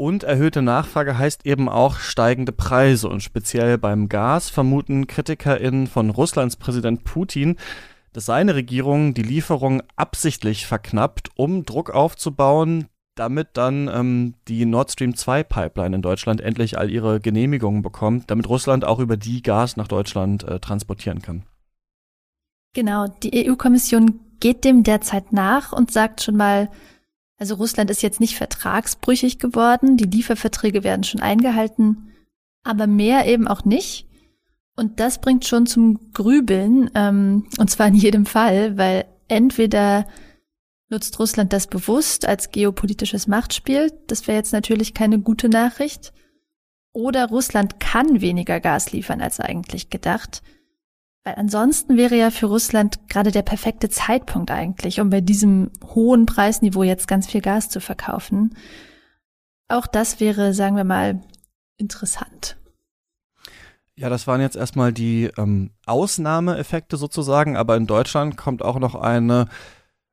Und 0.00 0.22
erhöhte 0.22 0.62
Nachfrage 0.62 1.18
heißt 1.18 1.44
eben 1.44 1.68
auch 1.68 1.96
steigende 1.96 2.52
Preise. 2.52 3.06
Und 3.06 3.22
speziell 3.22 3.76
beim 3.76 4.08
Gas 4.08 4.48
vermuten 4.48 5.06
KritikerInnen 5.06 5.88
von 5.88 6.08
Russlands 6.08 6.56
Präsident 6.56 7.04
Putin, 7.04 7.56
dass 8.14 8.24
seine 8.24 8.54
Regierung 8.54 9.12
die 9.12 9.22
Lieferung 9.22 9.82
absichtlich 9.96 10.66
verknappt, 10.66 11.28
um 11.34 11.66
Druck 11.66 11.90
aufzubauen, 11.90 12.86
damit 13.14 13.48
dann 13.58 13.88
ähm, 13.92 14.36
die 14.48 14.64
Nord 14.64 14.90
Stream 14.90 15.16
2 15.16 15.42
Pipeline 15.42 15.96
in 15.96 16.00
Deutschland 16.00 16.40
endlich 16.40 16.78
all 16.78 16.88
ihre 16.88 17.20
Genehmigungen 17.20 17.82
bekommt, 17.82 18.30
damit 18.30 18.48
Russland 18.48 18.86
auch 18.86 19.00
über 19.00 19.18
die 19.18 19.42
Gas 19.42 19.76
nach 19.76 19.86
Deutschland 19.86 20.44
äh, 20.44 20.60
transportieren 20.60 21.20
kann. 21.20 21.42
Genau, 22.72 23.06
die 23.22 23.46
EU-Kommission 23.46 24.18
geht 24.40 24.64
dem 24.64 24.82
derzeit 24.82 25.34
nach 25.34 25.74
und 25.74 25.90
sagt 25.90 26.22
schon 26.22 26.38
mal, 26.38 26.70
also 27.40 27.54
Russland 27.54 27.90
ist 27.90 28.02
jetzt 28.02 28.20
nicht 28.20 28.36
vertragsbrüchig 28.36 29.38
geworden, 29.38 29.96
die 29.96 30.04
Lieferverträge 30.04 30.84
werden 30.84 31.04
schon 31.04 31.22
eingehalten, 31.22 32.12
aber 32.62 32.86
mehr 32.86 33.26
eben 33.26 33.48
auch 33.48 33.64
nicht. 33.64 34.06
Und 34.76 35.00
das 35.00 35.22
bringt 35.22 35.46
schon 35.46 35.66
zum 35.66 36.12
Grübeln, 36.12 36.90
ähm, 36.94 37.48
und 37.58 37.70
zwar 37.70 37.88
in 37.88 37.94
jedem 37.94 38.26
Fall, 38.26 38.76
weil 38.76 39.06
entweder 39.28 40.06
nutzt 40.90 41.18
Russland 41.18 41.54
das 41.54 41.66
bewusst 41.66 42.26
als 42.26 42.50
geopolitisches 42.50 43.26
Machtspiel, 43.26 43.90
das 44.06 44.26
wäre 44.26 44.36
jetzt 44.36 44.52
natürlich 44.52 44.92
keine 44.92 45.18
gute 45.18 45.48
Nachricht, 45.48 46.12
oder 46.92 47.28
Russland 47.28 47.80
kann 47.80 48.20
weniger 48.20 48.60
Gas 48.60 48.92
liefern 48.92 49.22
als 49.22 49.40
eigentlich 49.40 49.88
gedacht. 49.88 50.42
Weil 51.24 51.34
ansonsten 51.34 51.96
wäre 51.96 52.16
ja 52.16 52.30
für 52.30 52.46
Russland 52.46 53.08
gerade 53.08 53.30
der 53.30 53.42
perfekte 53.42 53.90
Zeitpunkt 53.90 54.50
eigentlich, 54.50 55.00
um 55.00 55.10
bei 55.10 55.20
diesem 55.20 55.70
hohen 55.94 56.24
Preisniveau 56.24 56.82
jetzt 56.82 57.08
ganz 57.08 57.26
viel 57.26 57.42
Gas 57.42 57.68
zu 57.68 57.80
verkaufen. 57.80 58.56
Auch 59.68 59.86
das 59.86 60.18
wäre, 60.18 60.54
sagen 60.54 60.76
wir 60.76 60.84
mal, 60.84 61.20
interessant. 61.76 62.56
Ja, 63.96 64.08
das 64.08 64.26
waren 64.26 64.40
jetzt 64.40 64.56
erstmal 64.56 64.94
die 64.94 65.30
ähm, 65.36 65.72
Ausnahmeeffekte 65.84 66.96
sozusagen, 66.96 67.56
aber 67.56 67.76
in 67.76 67.86
Deutschland 67.86 68.38
kommt 68.38 68.62
auch 68.62 68.78
noch 68.78 68.94
eine 68.94 69.46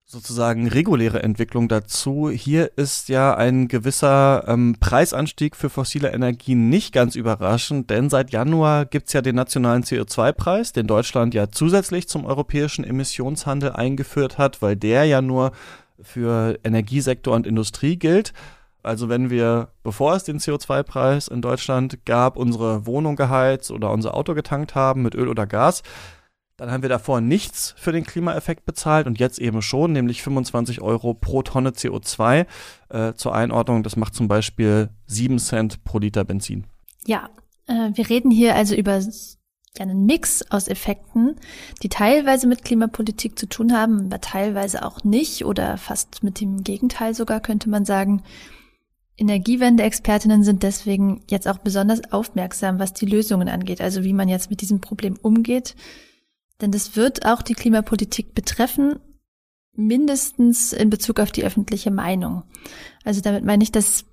sozusagen 0.10 0.70
reguläre 0.70 1.22
Entwicklung 1.22 1.68
dazu. 1.68 2.30
Hier 2.30 2.72
ist 2.78 3.10
ja 3.10 3.36
ein 3.36 3.68
gewisser 3.68 4.46
ähm, 4.48 4.78
Preisanstieg 4.80 5.58
für 5.58 5.70
fossile 5.70 6.14
Energien 6.14 6.70
nicht 6.70 6.94
ganz 6.94 7.16
überraschend, 7.16 7.90
denn 7.90 8.10
seit 8.10 8.32
Januar 8.32 8.86
gibt's 8.86 9.12
ja 9.12 9.22
den 9.22 9.36
nationalen 9.36 9.84
CO2-Preis, 9.84 10.72
den 10.72 10.88
Deutschland 10.88 11.34
ja 11.34 11.50
zusätzlich 11.50 12.08
zum 12.08 12.26
europäischen 12.26 12.86
Emissionshandel 12.86 13.74
eingeführt 13.74 14.38
hat, 14.38 14.62
weil 14.62 14.78
der 14.78 15.04
ja 15.04 15.22
nur 15.22 15.52
für 16.02 16.58
Energiesektor 16.64 17.36
und 17.36 17.46
Industrie 17.46 17.98
gilt. 17.98 18.32
Also 18.84 19.10
wenn 19.10 19.30
wir, 19.30 19.72
bevor 19.84 20.16
es 20.16 20.24
den 20.24 20.40
CO2-Preis 20.40 21.28
in 21.28 21.42
Deutschland 21.42 22.06
gab, 22.06 22.38
unsere 22.38 22.86
Wohnung 22.86 23.18
geheizt 23.18 23.72
oder 23.72 23.92
unser 23.92 24.16
Auto 24.16 24.34
getankt 24.34 24.74
haben 24.74 25.02
mit 25.02 25.16
Öl 25.16 25.28
oder 25.28 25.46
Gas, 25.46 25.84
dann 26.58 26.72
haben 26.72 26.82
wir 26.82 26.90
davor 26.90 27.22
nichts 27.22 27.76
für 27.78 27.92
den 27.92 28.04
Klimaeffekt 28.04 28.66
bezahlt 28.66 29.06
und 29.06 29.20
jetzt 29.20 29.38
eben 29.38 29.62
schon, 29.62 29.92
nämlich 29.94 30.24
25 30.24 30.82
Euro 30.82 31.14
pro 31.14 31.44
Tonne 31.44 31.70
CO2. 31.70 32.48
Äh, 32.90 33.14
zur 33.14 33.36
Einordnung, 33.36 33.84
das 33.84 33.96
macht 33.96 34.16
zum 34.16 34.28
Beispiel 34.28 34.90
7 35.06 35.38
Cent 35.38 35.84
pro 35.84 36.00
Liter 36.00 36.24
Benzin. 36.24 36.66
Ja, 37.06 37.30
äh, 37.68 37.92
wir 37.94 38.10
reden 38.10 38.32
hier 38.32 38.56
also 38.56 38.74
über 38.74 39.00
einen 39.80 40.06
Mix 40.08 40.44
aus 40.50 40.68
Effekten, 40.68 41.36
die 41.84 41.90
teilweise 41.90 42.48
mit 42.48 42.66
Klimapolitik 42.66 43.38
zu 43.38 43.48
tun 43.48 43.74
haben, 43.74 44.08
aber 44.08 44.20
teilweise 44.20 44.84
auch 44.84 45.04
nicht 45.04 45.46
oder 45.46 45.78
fast 45.78 46.24
mit 46.24 46.42
dem 46.42 46.64
Gegenteil 46.64 47.14
sogar 47.14 47.40
könnte 47.40 47.70
man 47.70 47.86
sagen. 47.86 48.24
Energiewende-Expertinnen 49.20 50.44
sind 50.44 50.64
deswegen 50.64 51.24
jetzt 51.30 51.48
auch 51.48 51.60
besonders 51.60 52.12
aufmerksam, 52.12 52.80
was 52.80 52.94
die 52.94 53.06
Lösungen 53.06 53.48
angeht, 53.48 53.80
also 53.80 54.04
wie 54.04 54.14
man 54.14 54.28
jetzt 54.28 54.50
mit 54.50 54.62
diesem 54.62 54.82
Problem 54.82 55.18
umgeht 55.22 55.76
denn 56.62 56.72
das 56.72 56.96
wird 56.96 57.26
auch 57.26 57.42
die 57.42 57.54
Klimapolitik 57.54 58.34
betreffen, 58.34 59.00
mindestens 59.74 60.74
in 60.74 60.90
Bezug 60.90 61.20
auf 61.20 61.32
die 61.32 61.44
öffentliche 61.44 61.92
Meinung. 61.92 62.44
Also 63.04 63.22
damit 63.22 63.46
meine 63.46 63.64
ich, 63.64 63.72
dass 63.72 64.06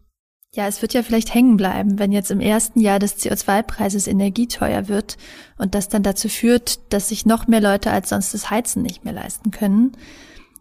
ja, 0.55 0.69
es 0.69 0.83
wird 0.83 0.95
ja 0.95 1.03
vielleicht 1.03 1.35
hängen 1.35 1.57
bleiben, 1.57 1.99
wenn 1.99 2.13
jetzt 2.13 2.31
im 2.31 2.39
ersten 2.39 2.79
Jahr 2.79 3.01
des 3.01 3.19
CO2-Preises 3.19 4.07
Energie 4.07 4.47
teuer 4.47 4.87
wird 4.87 5.17
und 5.59 5.75
das 5.75 5.89
dann 5.89 6.05
dazu 6.05 6.29
führt, 6.29 6.93
dass 6.93 7.09
sich 7.09 7.27
noch 7.27 7.49
mehr 7.49 7.61
Leute 7.61 7.91
als 7.91 8.11
sonst 8.11 8.35
das 8.35 8.51
Heizen 8.51 8.83
nicht 8.83 9.05
mehr 9.05 9.15
leisten 9.15 9.51
können. 9.51 9.93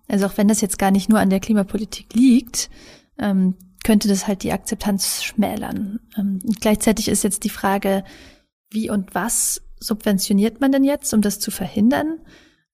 Also 0.08 0.26
auch 0.26 0.38
wenn 0.38 0.48
das 0.48 0.62
jetzt 0.62 0.80
gar 0.80 0.90
nicht 0.90 1.10
nur 1.10 1.20
an 1.20 1.30
der 1.30 1.40
Klimapolitik 1.40 2.14
liegt, 2.14 2.72
ähm, 3.20 3.56
könnte 3.84 4.08
das 4.08 4.28
halt 4.28 4.42
die 4.42 4.52
Akzeptanz 4.52 5.24
schmälern. 5.24 6.00
Ähm, 6.18 6.40
gleichzeitig 6.60 7.08
ist 7.08 7.24
jetzt 7.24 7.44
die 7.44 7.50
Frage, 7.50 8.04
wie 8.72 8.90
und 8.90 9.14
was 9.14 9.62
subventioniert 9.84 10.62
man 10.62 10.72
denn 10.72 10.84
jetzt, 10.84 11.14
um 11.14 11.22
das 11.22 11.40
zu 11.40 11.52
verhindern? 11.52 12.20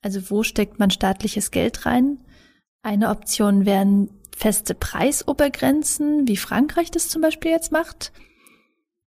Also 0.01 0.29
wo 0.29 0.43
steckt 0.43 0.79
man 0.79 0.91
staatliches 0.91 1.51
Geld 1.51 1.85
rein? 1.85 2.19
Eine 2.81 3.09
Option 3.09 3.65
wären 3.65 4.09
feste 4.35 4.73
Preisobergrenzen, 4.73 6.27
wie 6.27 6.37
Frankreich 6.37 6.91
das 6.91 7.09
zum 7.09 7.21
Beispiel 7.21 7.51
jetzt 7.51 7.71
macht. 7.71 8.13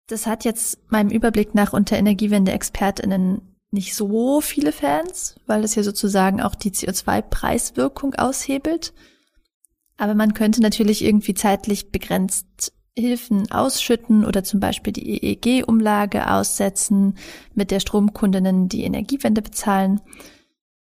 Das 0.08 0.26
hat 0.26 0.46
jetzt 0.46 0.90
meinem 0.90 1.10
Überblick 1.10 1.54
nach 1.54 1.74
unter 1.74 1.98
Energiewende-ExpertInnen 1.98 3.42
nicht 3.72 3.96
so 3.96 4.40
viele 4.40 4.72
Fans, 4.72 5.36
weil 5.46 5.66
es 5.66 5.76
ja 5.76 5.84
sozusagen 5.84 6.42
auch 6.42 6.56
die 6.56 6.72
CO2-Preiswirkung 6.72 8.16
aushebelt. 8.16 8.94
Aber 9.98 10.14
man 10.14 10.34
könnte 10.34 10.62
natürlich 10.62 11.04
irgendwie 11.04 11.34
zeitlich 11.34 11.92
begrenzt 11.92 12.72
Hilfen 12.98 13.52
ausschütten 13.52 14.26
oder 14.26 14.44
zum 14.44 14.60
Beispiel 14.60 14.94
die 14.94 15.24
EEG-Umlage 15.24 16.30
aussetzen, 16.30 17.16
mit 17.54 17.72
der 17.72 17.80
Stromkundinnen 17.80 18.70
die 18.70 18.84
Energiewende 18.84 19.42
bezahlen. 19.42 20.02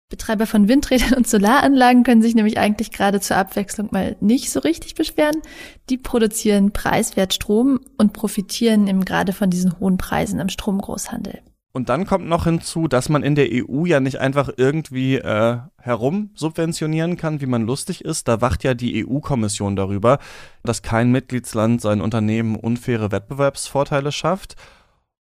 Betreiber 0.10 0.48
von 0.48 0.70
Windrädern 0.70 1.16
und 1.16 1.28
Solaranlagen 1.28 2.04
können 2.04 2.22
sich 2.22 2.34
nämlich 2.34 2.58
eigentlich 2.58 2.92
gerade 2.92 3.20
zur 3.20 3.36
Abwechslung 3.36 3.90
mal 3.92 4.16
nicht 4.22 4.50
so 4.52 4.62
richtig 4.62 4.96
beschweren. 4.96 5.42
Die 5.90 5.98
produzieren 5.98 6.72
preiswert 6.72 7.34
Strom 7.34 7.82
und 7.98 8.14
profitieren 8.14 8.88
eben 8.88 9.04
gerade 9.04 9.34
von 9.34 9.50
diesen 9.50 9.80
hohen 9.80 9.98
Preisen 9.98 10.40
im 10.40 10.50
Stromgroßhandel. 10.50 11.42
Und 11.78 11.90
dann 11.90 12.08
kommt 12.08 12.28
noch 12.28 12.46
hinzu, 12.46 12.88
dass 12.88 13.08
man 13.08 13.22
in 13.22 13.36
der 13.36 13.50
EU 13.52 13.86
ja 13.86 14.00
nicht 14.00 14.20
einfach 14.20 14.50
irgendwie 14.58 15.18
äh, 15.18 15.60
herum 15.80 16.32
subventionieren 16.34 17.18
kann, 17.18 17.40
wie 17.40 17.46
man 17.46 17.68
lustig 17.68 18.04
ist. 18.04 18.28
Da 18.28 18.42
wacht 18.42 18.64
ja 18.64 18.74
die 18.74 19.06
EU-Kommission 19.06 19.76
darüber, 19.76 20.18
dass 20.64 20.82
kein 20.82 21.12
Mitgliedsland 21.12 21.80
seinen 21.80 22.02
Unternehmen 22.02 22.56
unfaire 22.56 23.12
Wettbewerbsvorteile 23.12 24.12
schafft. 24.12 24.56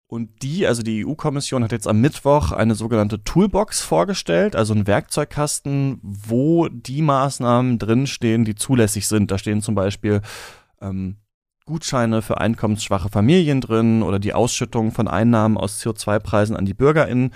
Und 0.07 0.41
die, 0.41 0.65
also 0.65 0.81
die 0.81 1.05
EU-Kommission 1.05 1.61
hat 1.61 1.73
jetzt 1.73 1.89
am 1.89 1.99
Mittwoch 1.99 2.53
eine 2.53 2.75
sogenannte 2.75 3.21
Toolbox 3.21 3.81
vorgestellt, 3.81 4.55
also 4.55 4.73
ein 4.73 4.87
Werkzeugkasten, 4.87 5.99
wo 6.01 6.69
die 6.69 7.01
Maßnahmen 7.01 7.79
drinstehen, 7.79 8.45
die 8.45 8.55
zulässig 8.55 9.09
sind. 9.09 9.29
Da 9.29 9.37
stehen 9.37 9.61
zum 9.61 9.75
Beispiel 9.75 10.21
ähm, 10.79 11.17
Gutscheine 11.69 12.23
für 12.23 12.41
einkommensschwache 12.41 13.09
Familien 13.09 13.61
drin 13.61 14.01
oder 14.01 14.17
die 14.17 14.33
Ausschüttung 14.33 14.91
von 14.91 15.07
Einnahmen 15.07 15.55
aus 15.55 15.79
CO2-Preisen 15.79 16.55
an 16.55 16.65
die 16.65 16.73
BürgerInnen. 16.73 17.31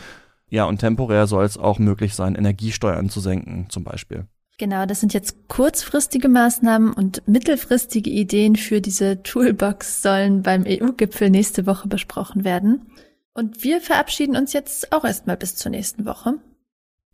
Ja, 0.49 0.65
und 0.65 0.79
temporär 0.79 1.27
soll 1.27 1.45
es 1.45 1.57
auch 1.57 1.77
möglich 1.79 2.15
sein, 2.15 2.35
Energiesteuern 2.35 3.09
zu 3.09 3.19
senken, 3.19 3.67
zum 3.69 3.83
Beispiel. 3.83 4.25
Genau, 4.57 4.85
das 4.85 4.99
sind 4.99 5.13
jetzt 5.13 5.47
kurzfristige 5.47 6.29
Maßnahmen 6.29 6.93
und 6.93 7.27
mittelfristige 7.27 8.09
Ideen 8.09 8.55
für 8.55 8.81
diese 8.81 9.21
Toolbox 9.21 10.01
sollen 10.01 10.41
beim 10.41 10.63
EU-Gipfel 10.67 11.29
nächste 11.29 11.65
Woche 11.65 11.87
besprochen 11.87 12.43
werden. 12.43 12.87
Und 13.33 13.63
wir 13.63 13.81
verabschieden 13.81 14.35
uns 14.35 14.53
jetzt 14.53 14.91
auch 14.91 15.05
erstmal 15.05 15.37
bis 15.37 15.55
zur 15.55 15.71
nächsten 15.71 16.05
Woche. 16.05 16.39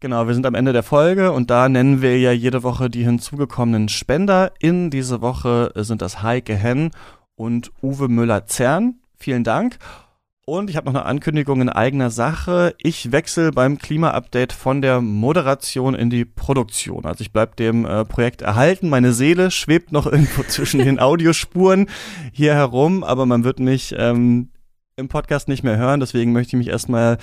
Genau, 0.02 0.28
wir 0.28 0.34
sind 0.34 0.46
am 0.46 0.56
Ende 0.56 0.72
der 0.72 0.84
Folge 0.84 1.34
und 1.34 1.50
da 1.50 1.68
nennen 1.68 2.02
wir 2.02 2.18
ja 2.18 2.32
jede 2.32 2.64
Woche 2.64 2.90
die 2.90 3.04
hinzugekommenen 3.04 3.90
Spender. 3.90 4.54
In 4.60 4.90
diese 4.92 5.20
Woche 5.20 5.74
sind 5.76 6.02
das 6.02 6.24
Heike 6.24 6.56
Henn 6.56 6.92
und 7.36 7.74
Uwe 7.84 8.08
Müller-Zern. 8.08 9.02
Vielen 9.18 9.44
Dank. 9.44 9.78
Und 10.46 10.70
ich 10.70 10.78
habe 10.78 10.86
noch 10.86 10.96
eine 10.96 11.06
Ankündigung 11.06 11.60
in 11.60 11.68
eigener 11.68 12.12
Sache. 12.12 12.76
Ich 12.82 13.12
wechsle 13.12 13.52
beim 13.52 13.78
Klima-Update 13.78 14.54
von 14.54 14.82
der 14.82 15.02
Moderation 15.02 15.96
in 15.96 16.10
die 16.10 16.24
Produktion. 16.24 17.04
Also 17.04 17.22
ich 17.22 17.34
bleib 17.34 17.58
dem 17.58 17.86
äh, 17.86 18.06
Projekt 18.06 18.42
erhalten. 18.42 18.88
Meine 18.88 19.12
Seele 19.12 19.52
schwebt 19.52 19.92
noch 19.92 20.06
irgendwo 20.12 20.44
zwischen 20.44 20.80
den 20.80 21.00
Audiospuren 21.02 21.90
hier 22.32 22.54
herum, 22.56 23.04
aber 23.04 23.26
man 23.26 23.44
wird 23.44 23.60
mich 23.60 23.94
ähm, 23.98 24.48
im 24.96 25.10
Podcast 25.10 25.50
nicht 25.50 25.64
mehr 25.64 25.76
hören. 25.76 26.00
Deswegen 26.00 26.32
möchte 26.32 26.56
ich 26.56 26.60
mich 26.60 26.70
erstmal 26.70 27.18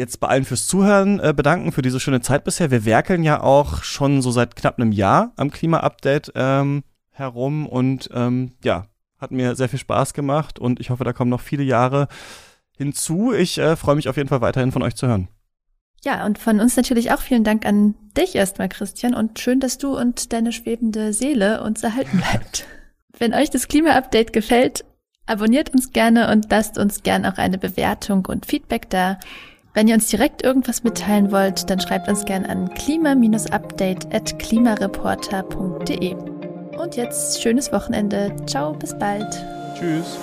jetzt 0.00 0.18
bei 0.18 0.26
allen 0.26 0.44
fürs 0.44 0.66
Zuhören 0.66 1.20
äh, 1.20 1.32
bedanken, 1.36 1.70
für 1.70 1.82
diese 1.82 2.00
schöne 2.00 2.20
Zeit 2.20 2.42
bisher. 2.42 2.72
Wir 2.72 2.84
werkeln 2.84 3.22
ja 3.22 3.40
auch 3.40 3.84
schon 3.84 4.22
so 4.22 4.32
seit 4.32 4.56
knapp 4.56 4.78
einem 4.78 4.90
Jahr 4.90 5.32
am 5.36 5.50
Klima-Update 5.52 6.32
ähm, 6.34 6.82
herum 7.10 7.66
und 7.66 8.10
ähm, 8.12 8.52
ja, 8.64 8.86
hat 9.18 9.30
mir 9.30 9.54
sehr 9.54 9.68
viel 9.68 9.78
Spaß 9.78 10.14
gemacht 10.14 10.58
und 10.58 10.80
ich 10.80 10.90
hoffe, 10.90 11.04
da 11.04 11.12
kommen 11.12 11.30
noch 11.30 11.42
viele 11.42 11.62
Jahre 11.62 12.08
hinzu. 12.76 13.32
Ich 13.32 13.58
äh, 13.58 13.76
freue 13.76 13.94
mich 13.94 14.08
auf 14.08 14.16
jeden 14.16 14.28
Fall 14.28 14.40
weiterhin 14.40 14.72
von 14.72 14.82
euch 14.82 14.96
zu 14.96 15.06
hören. 15.06 15.28
Ja, 16.02 16.24
und 16.24 16.38
von 16.38 16.60
uns 16.60 16.76
natürlich 16.76 17.12
auch 17.12 17.20
vielen 17.20 17.44
Dank 17.44 17.66
an 17.66 17.94
dich 18.16 18.34
erstmal, 18.34 18.70
Christian, 18.70 19.14
und 19.14 19.38
schön, 19.38 19.60
dass 19.60 19.76
du 19.76 19.98
und 19.98 20.32
deine 20.32 20.50
schwebende 20.50 21.12
Seele 21.12 21.62
uns 21.62 21.82
erhalten 21.82 22.18
bleibt. 22.30 22.66
Wenn 23.18 23.34
euch 23.34 23.50
das 23.50 23.68
Klima-Update 23.68 24.32
gefällt, 24.32 24.86
abonniert 25.26 25.74
uns 25.74 25.92
gerne 25.92 26.30
und 26.32 26.50
lasst 26.50 26.78
uns 26.78 27.02
gerne 27.02 27.30
auch 27.30 27.36
eine 27.36 27.58
Bewertung 27.58 28.24
und 28.26 28.46
Feedback 28.46 28.88
da. 28.88 29.18
Wenn 29.72 29.86
ihr 29.86 29.94
uns 29.94 30.08
direkt 30.08 30.42
irgendwas 30.42 30.82
mitteilen 30.82 31.30
wollt, 31.30 31.70
dann 31.70 31.80
schreibt 31.80 32.08
uns 32.08 32.24
gerne 32.24 32.48
an 32.48 32.74
klima-update 32.74 34.12
at 34.12 34.38
klimareporter.de. 34.38 36.14
Und 36.14 36.96
jetzt 36.96 37.40
schönes 37.40 37.72
Wochenende. 37.72 38.34
Ciao, 38.46 38.72
bis 38.72 38.98
bald. 38.98 39.28
Tschüss. 39.78 40.18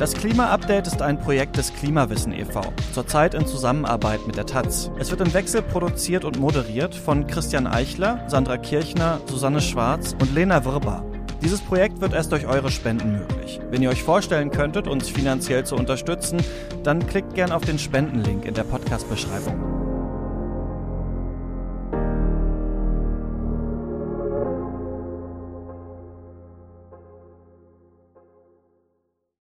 Das 0.00 0.14
Klima-Update 0.14 0.86
ist 0.86 1.02
ein 1.02 1.18
Projekt 1.18 1.58
des 1.58 1.74
Klimawissen 1.74 2.32
e.V., 2.32 2.62
zurzeit 2.94 3.34
in 3.34 3.46
Zusammenarbeit 3.46 4.26
mit 4.26 4.34
der 4.34 4.46
Taz. 4.46 4.90
Es 4.98 5.10
wird 5.10 5.20
im 5.20 5.34
Wechsel 5.34 5.60
produziert 5.60 6.24
und 6.24 6.40
moderiert 6.40 6.94
von 6.94 7.26
Christian 7.26 7.66
Eichler, 7.66 8.24
Sandra 8.26 8.56
Kirchner, 8.56 9.20
Susanne 9.26 9.60
Schwarz 9.60 10.16
und 10.18 10.34
Lena 10.34 10.64
Wirbar. 10.64 11.04
Dieses 11.42 11.60
Projekt 11.60 12.00
wird 12.00 12.14
erst 12.14 12.32
durch 12.32 12.46
eure 12.46 12.70
Spenden 12.70 13.12
möglich. 13.12 13.60
Wenn 13.70 13.82
ihr 13.82 13.90
euch 13.90 14.02
vorstellen 14.02 14.50
könntet, 14.50 14.88
uns 14.88 15.10
finanziell 15.10 15.66
zu 15.66 15.76
unterstützen, 15.76 16.38
dann 16.82 17.06
klickt 17.06 17.34
gern 17.34 17.52
auf 17.52 17.66
den 17.66 17.78
Spendenlink 17.78 18.46
in 18.46 18.54
der 18.54 18.64
Podcast-Beschreibung. 18.64 19.79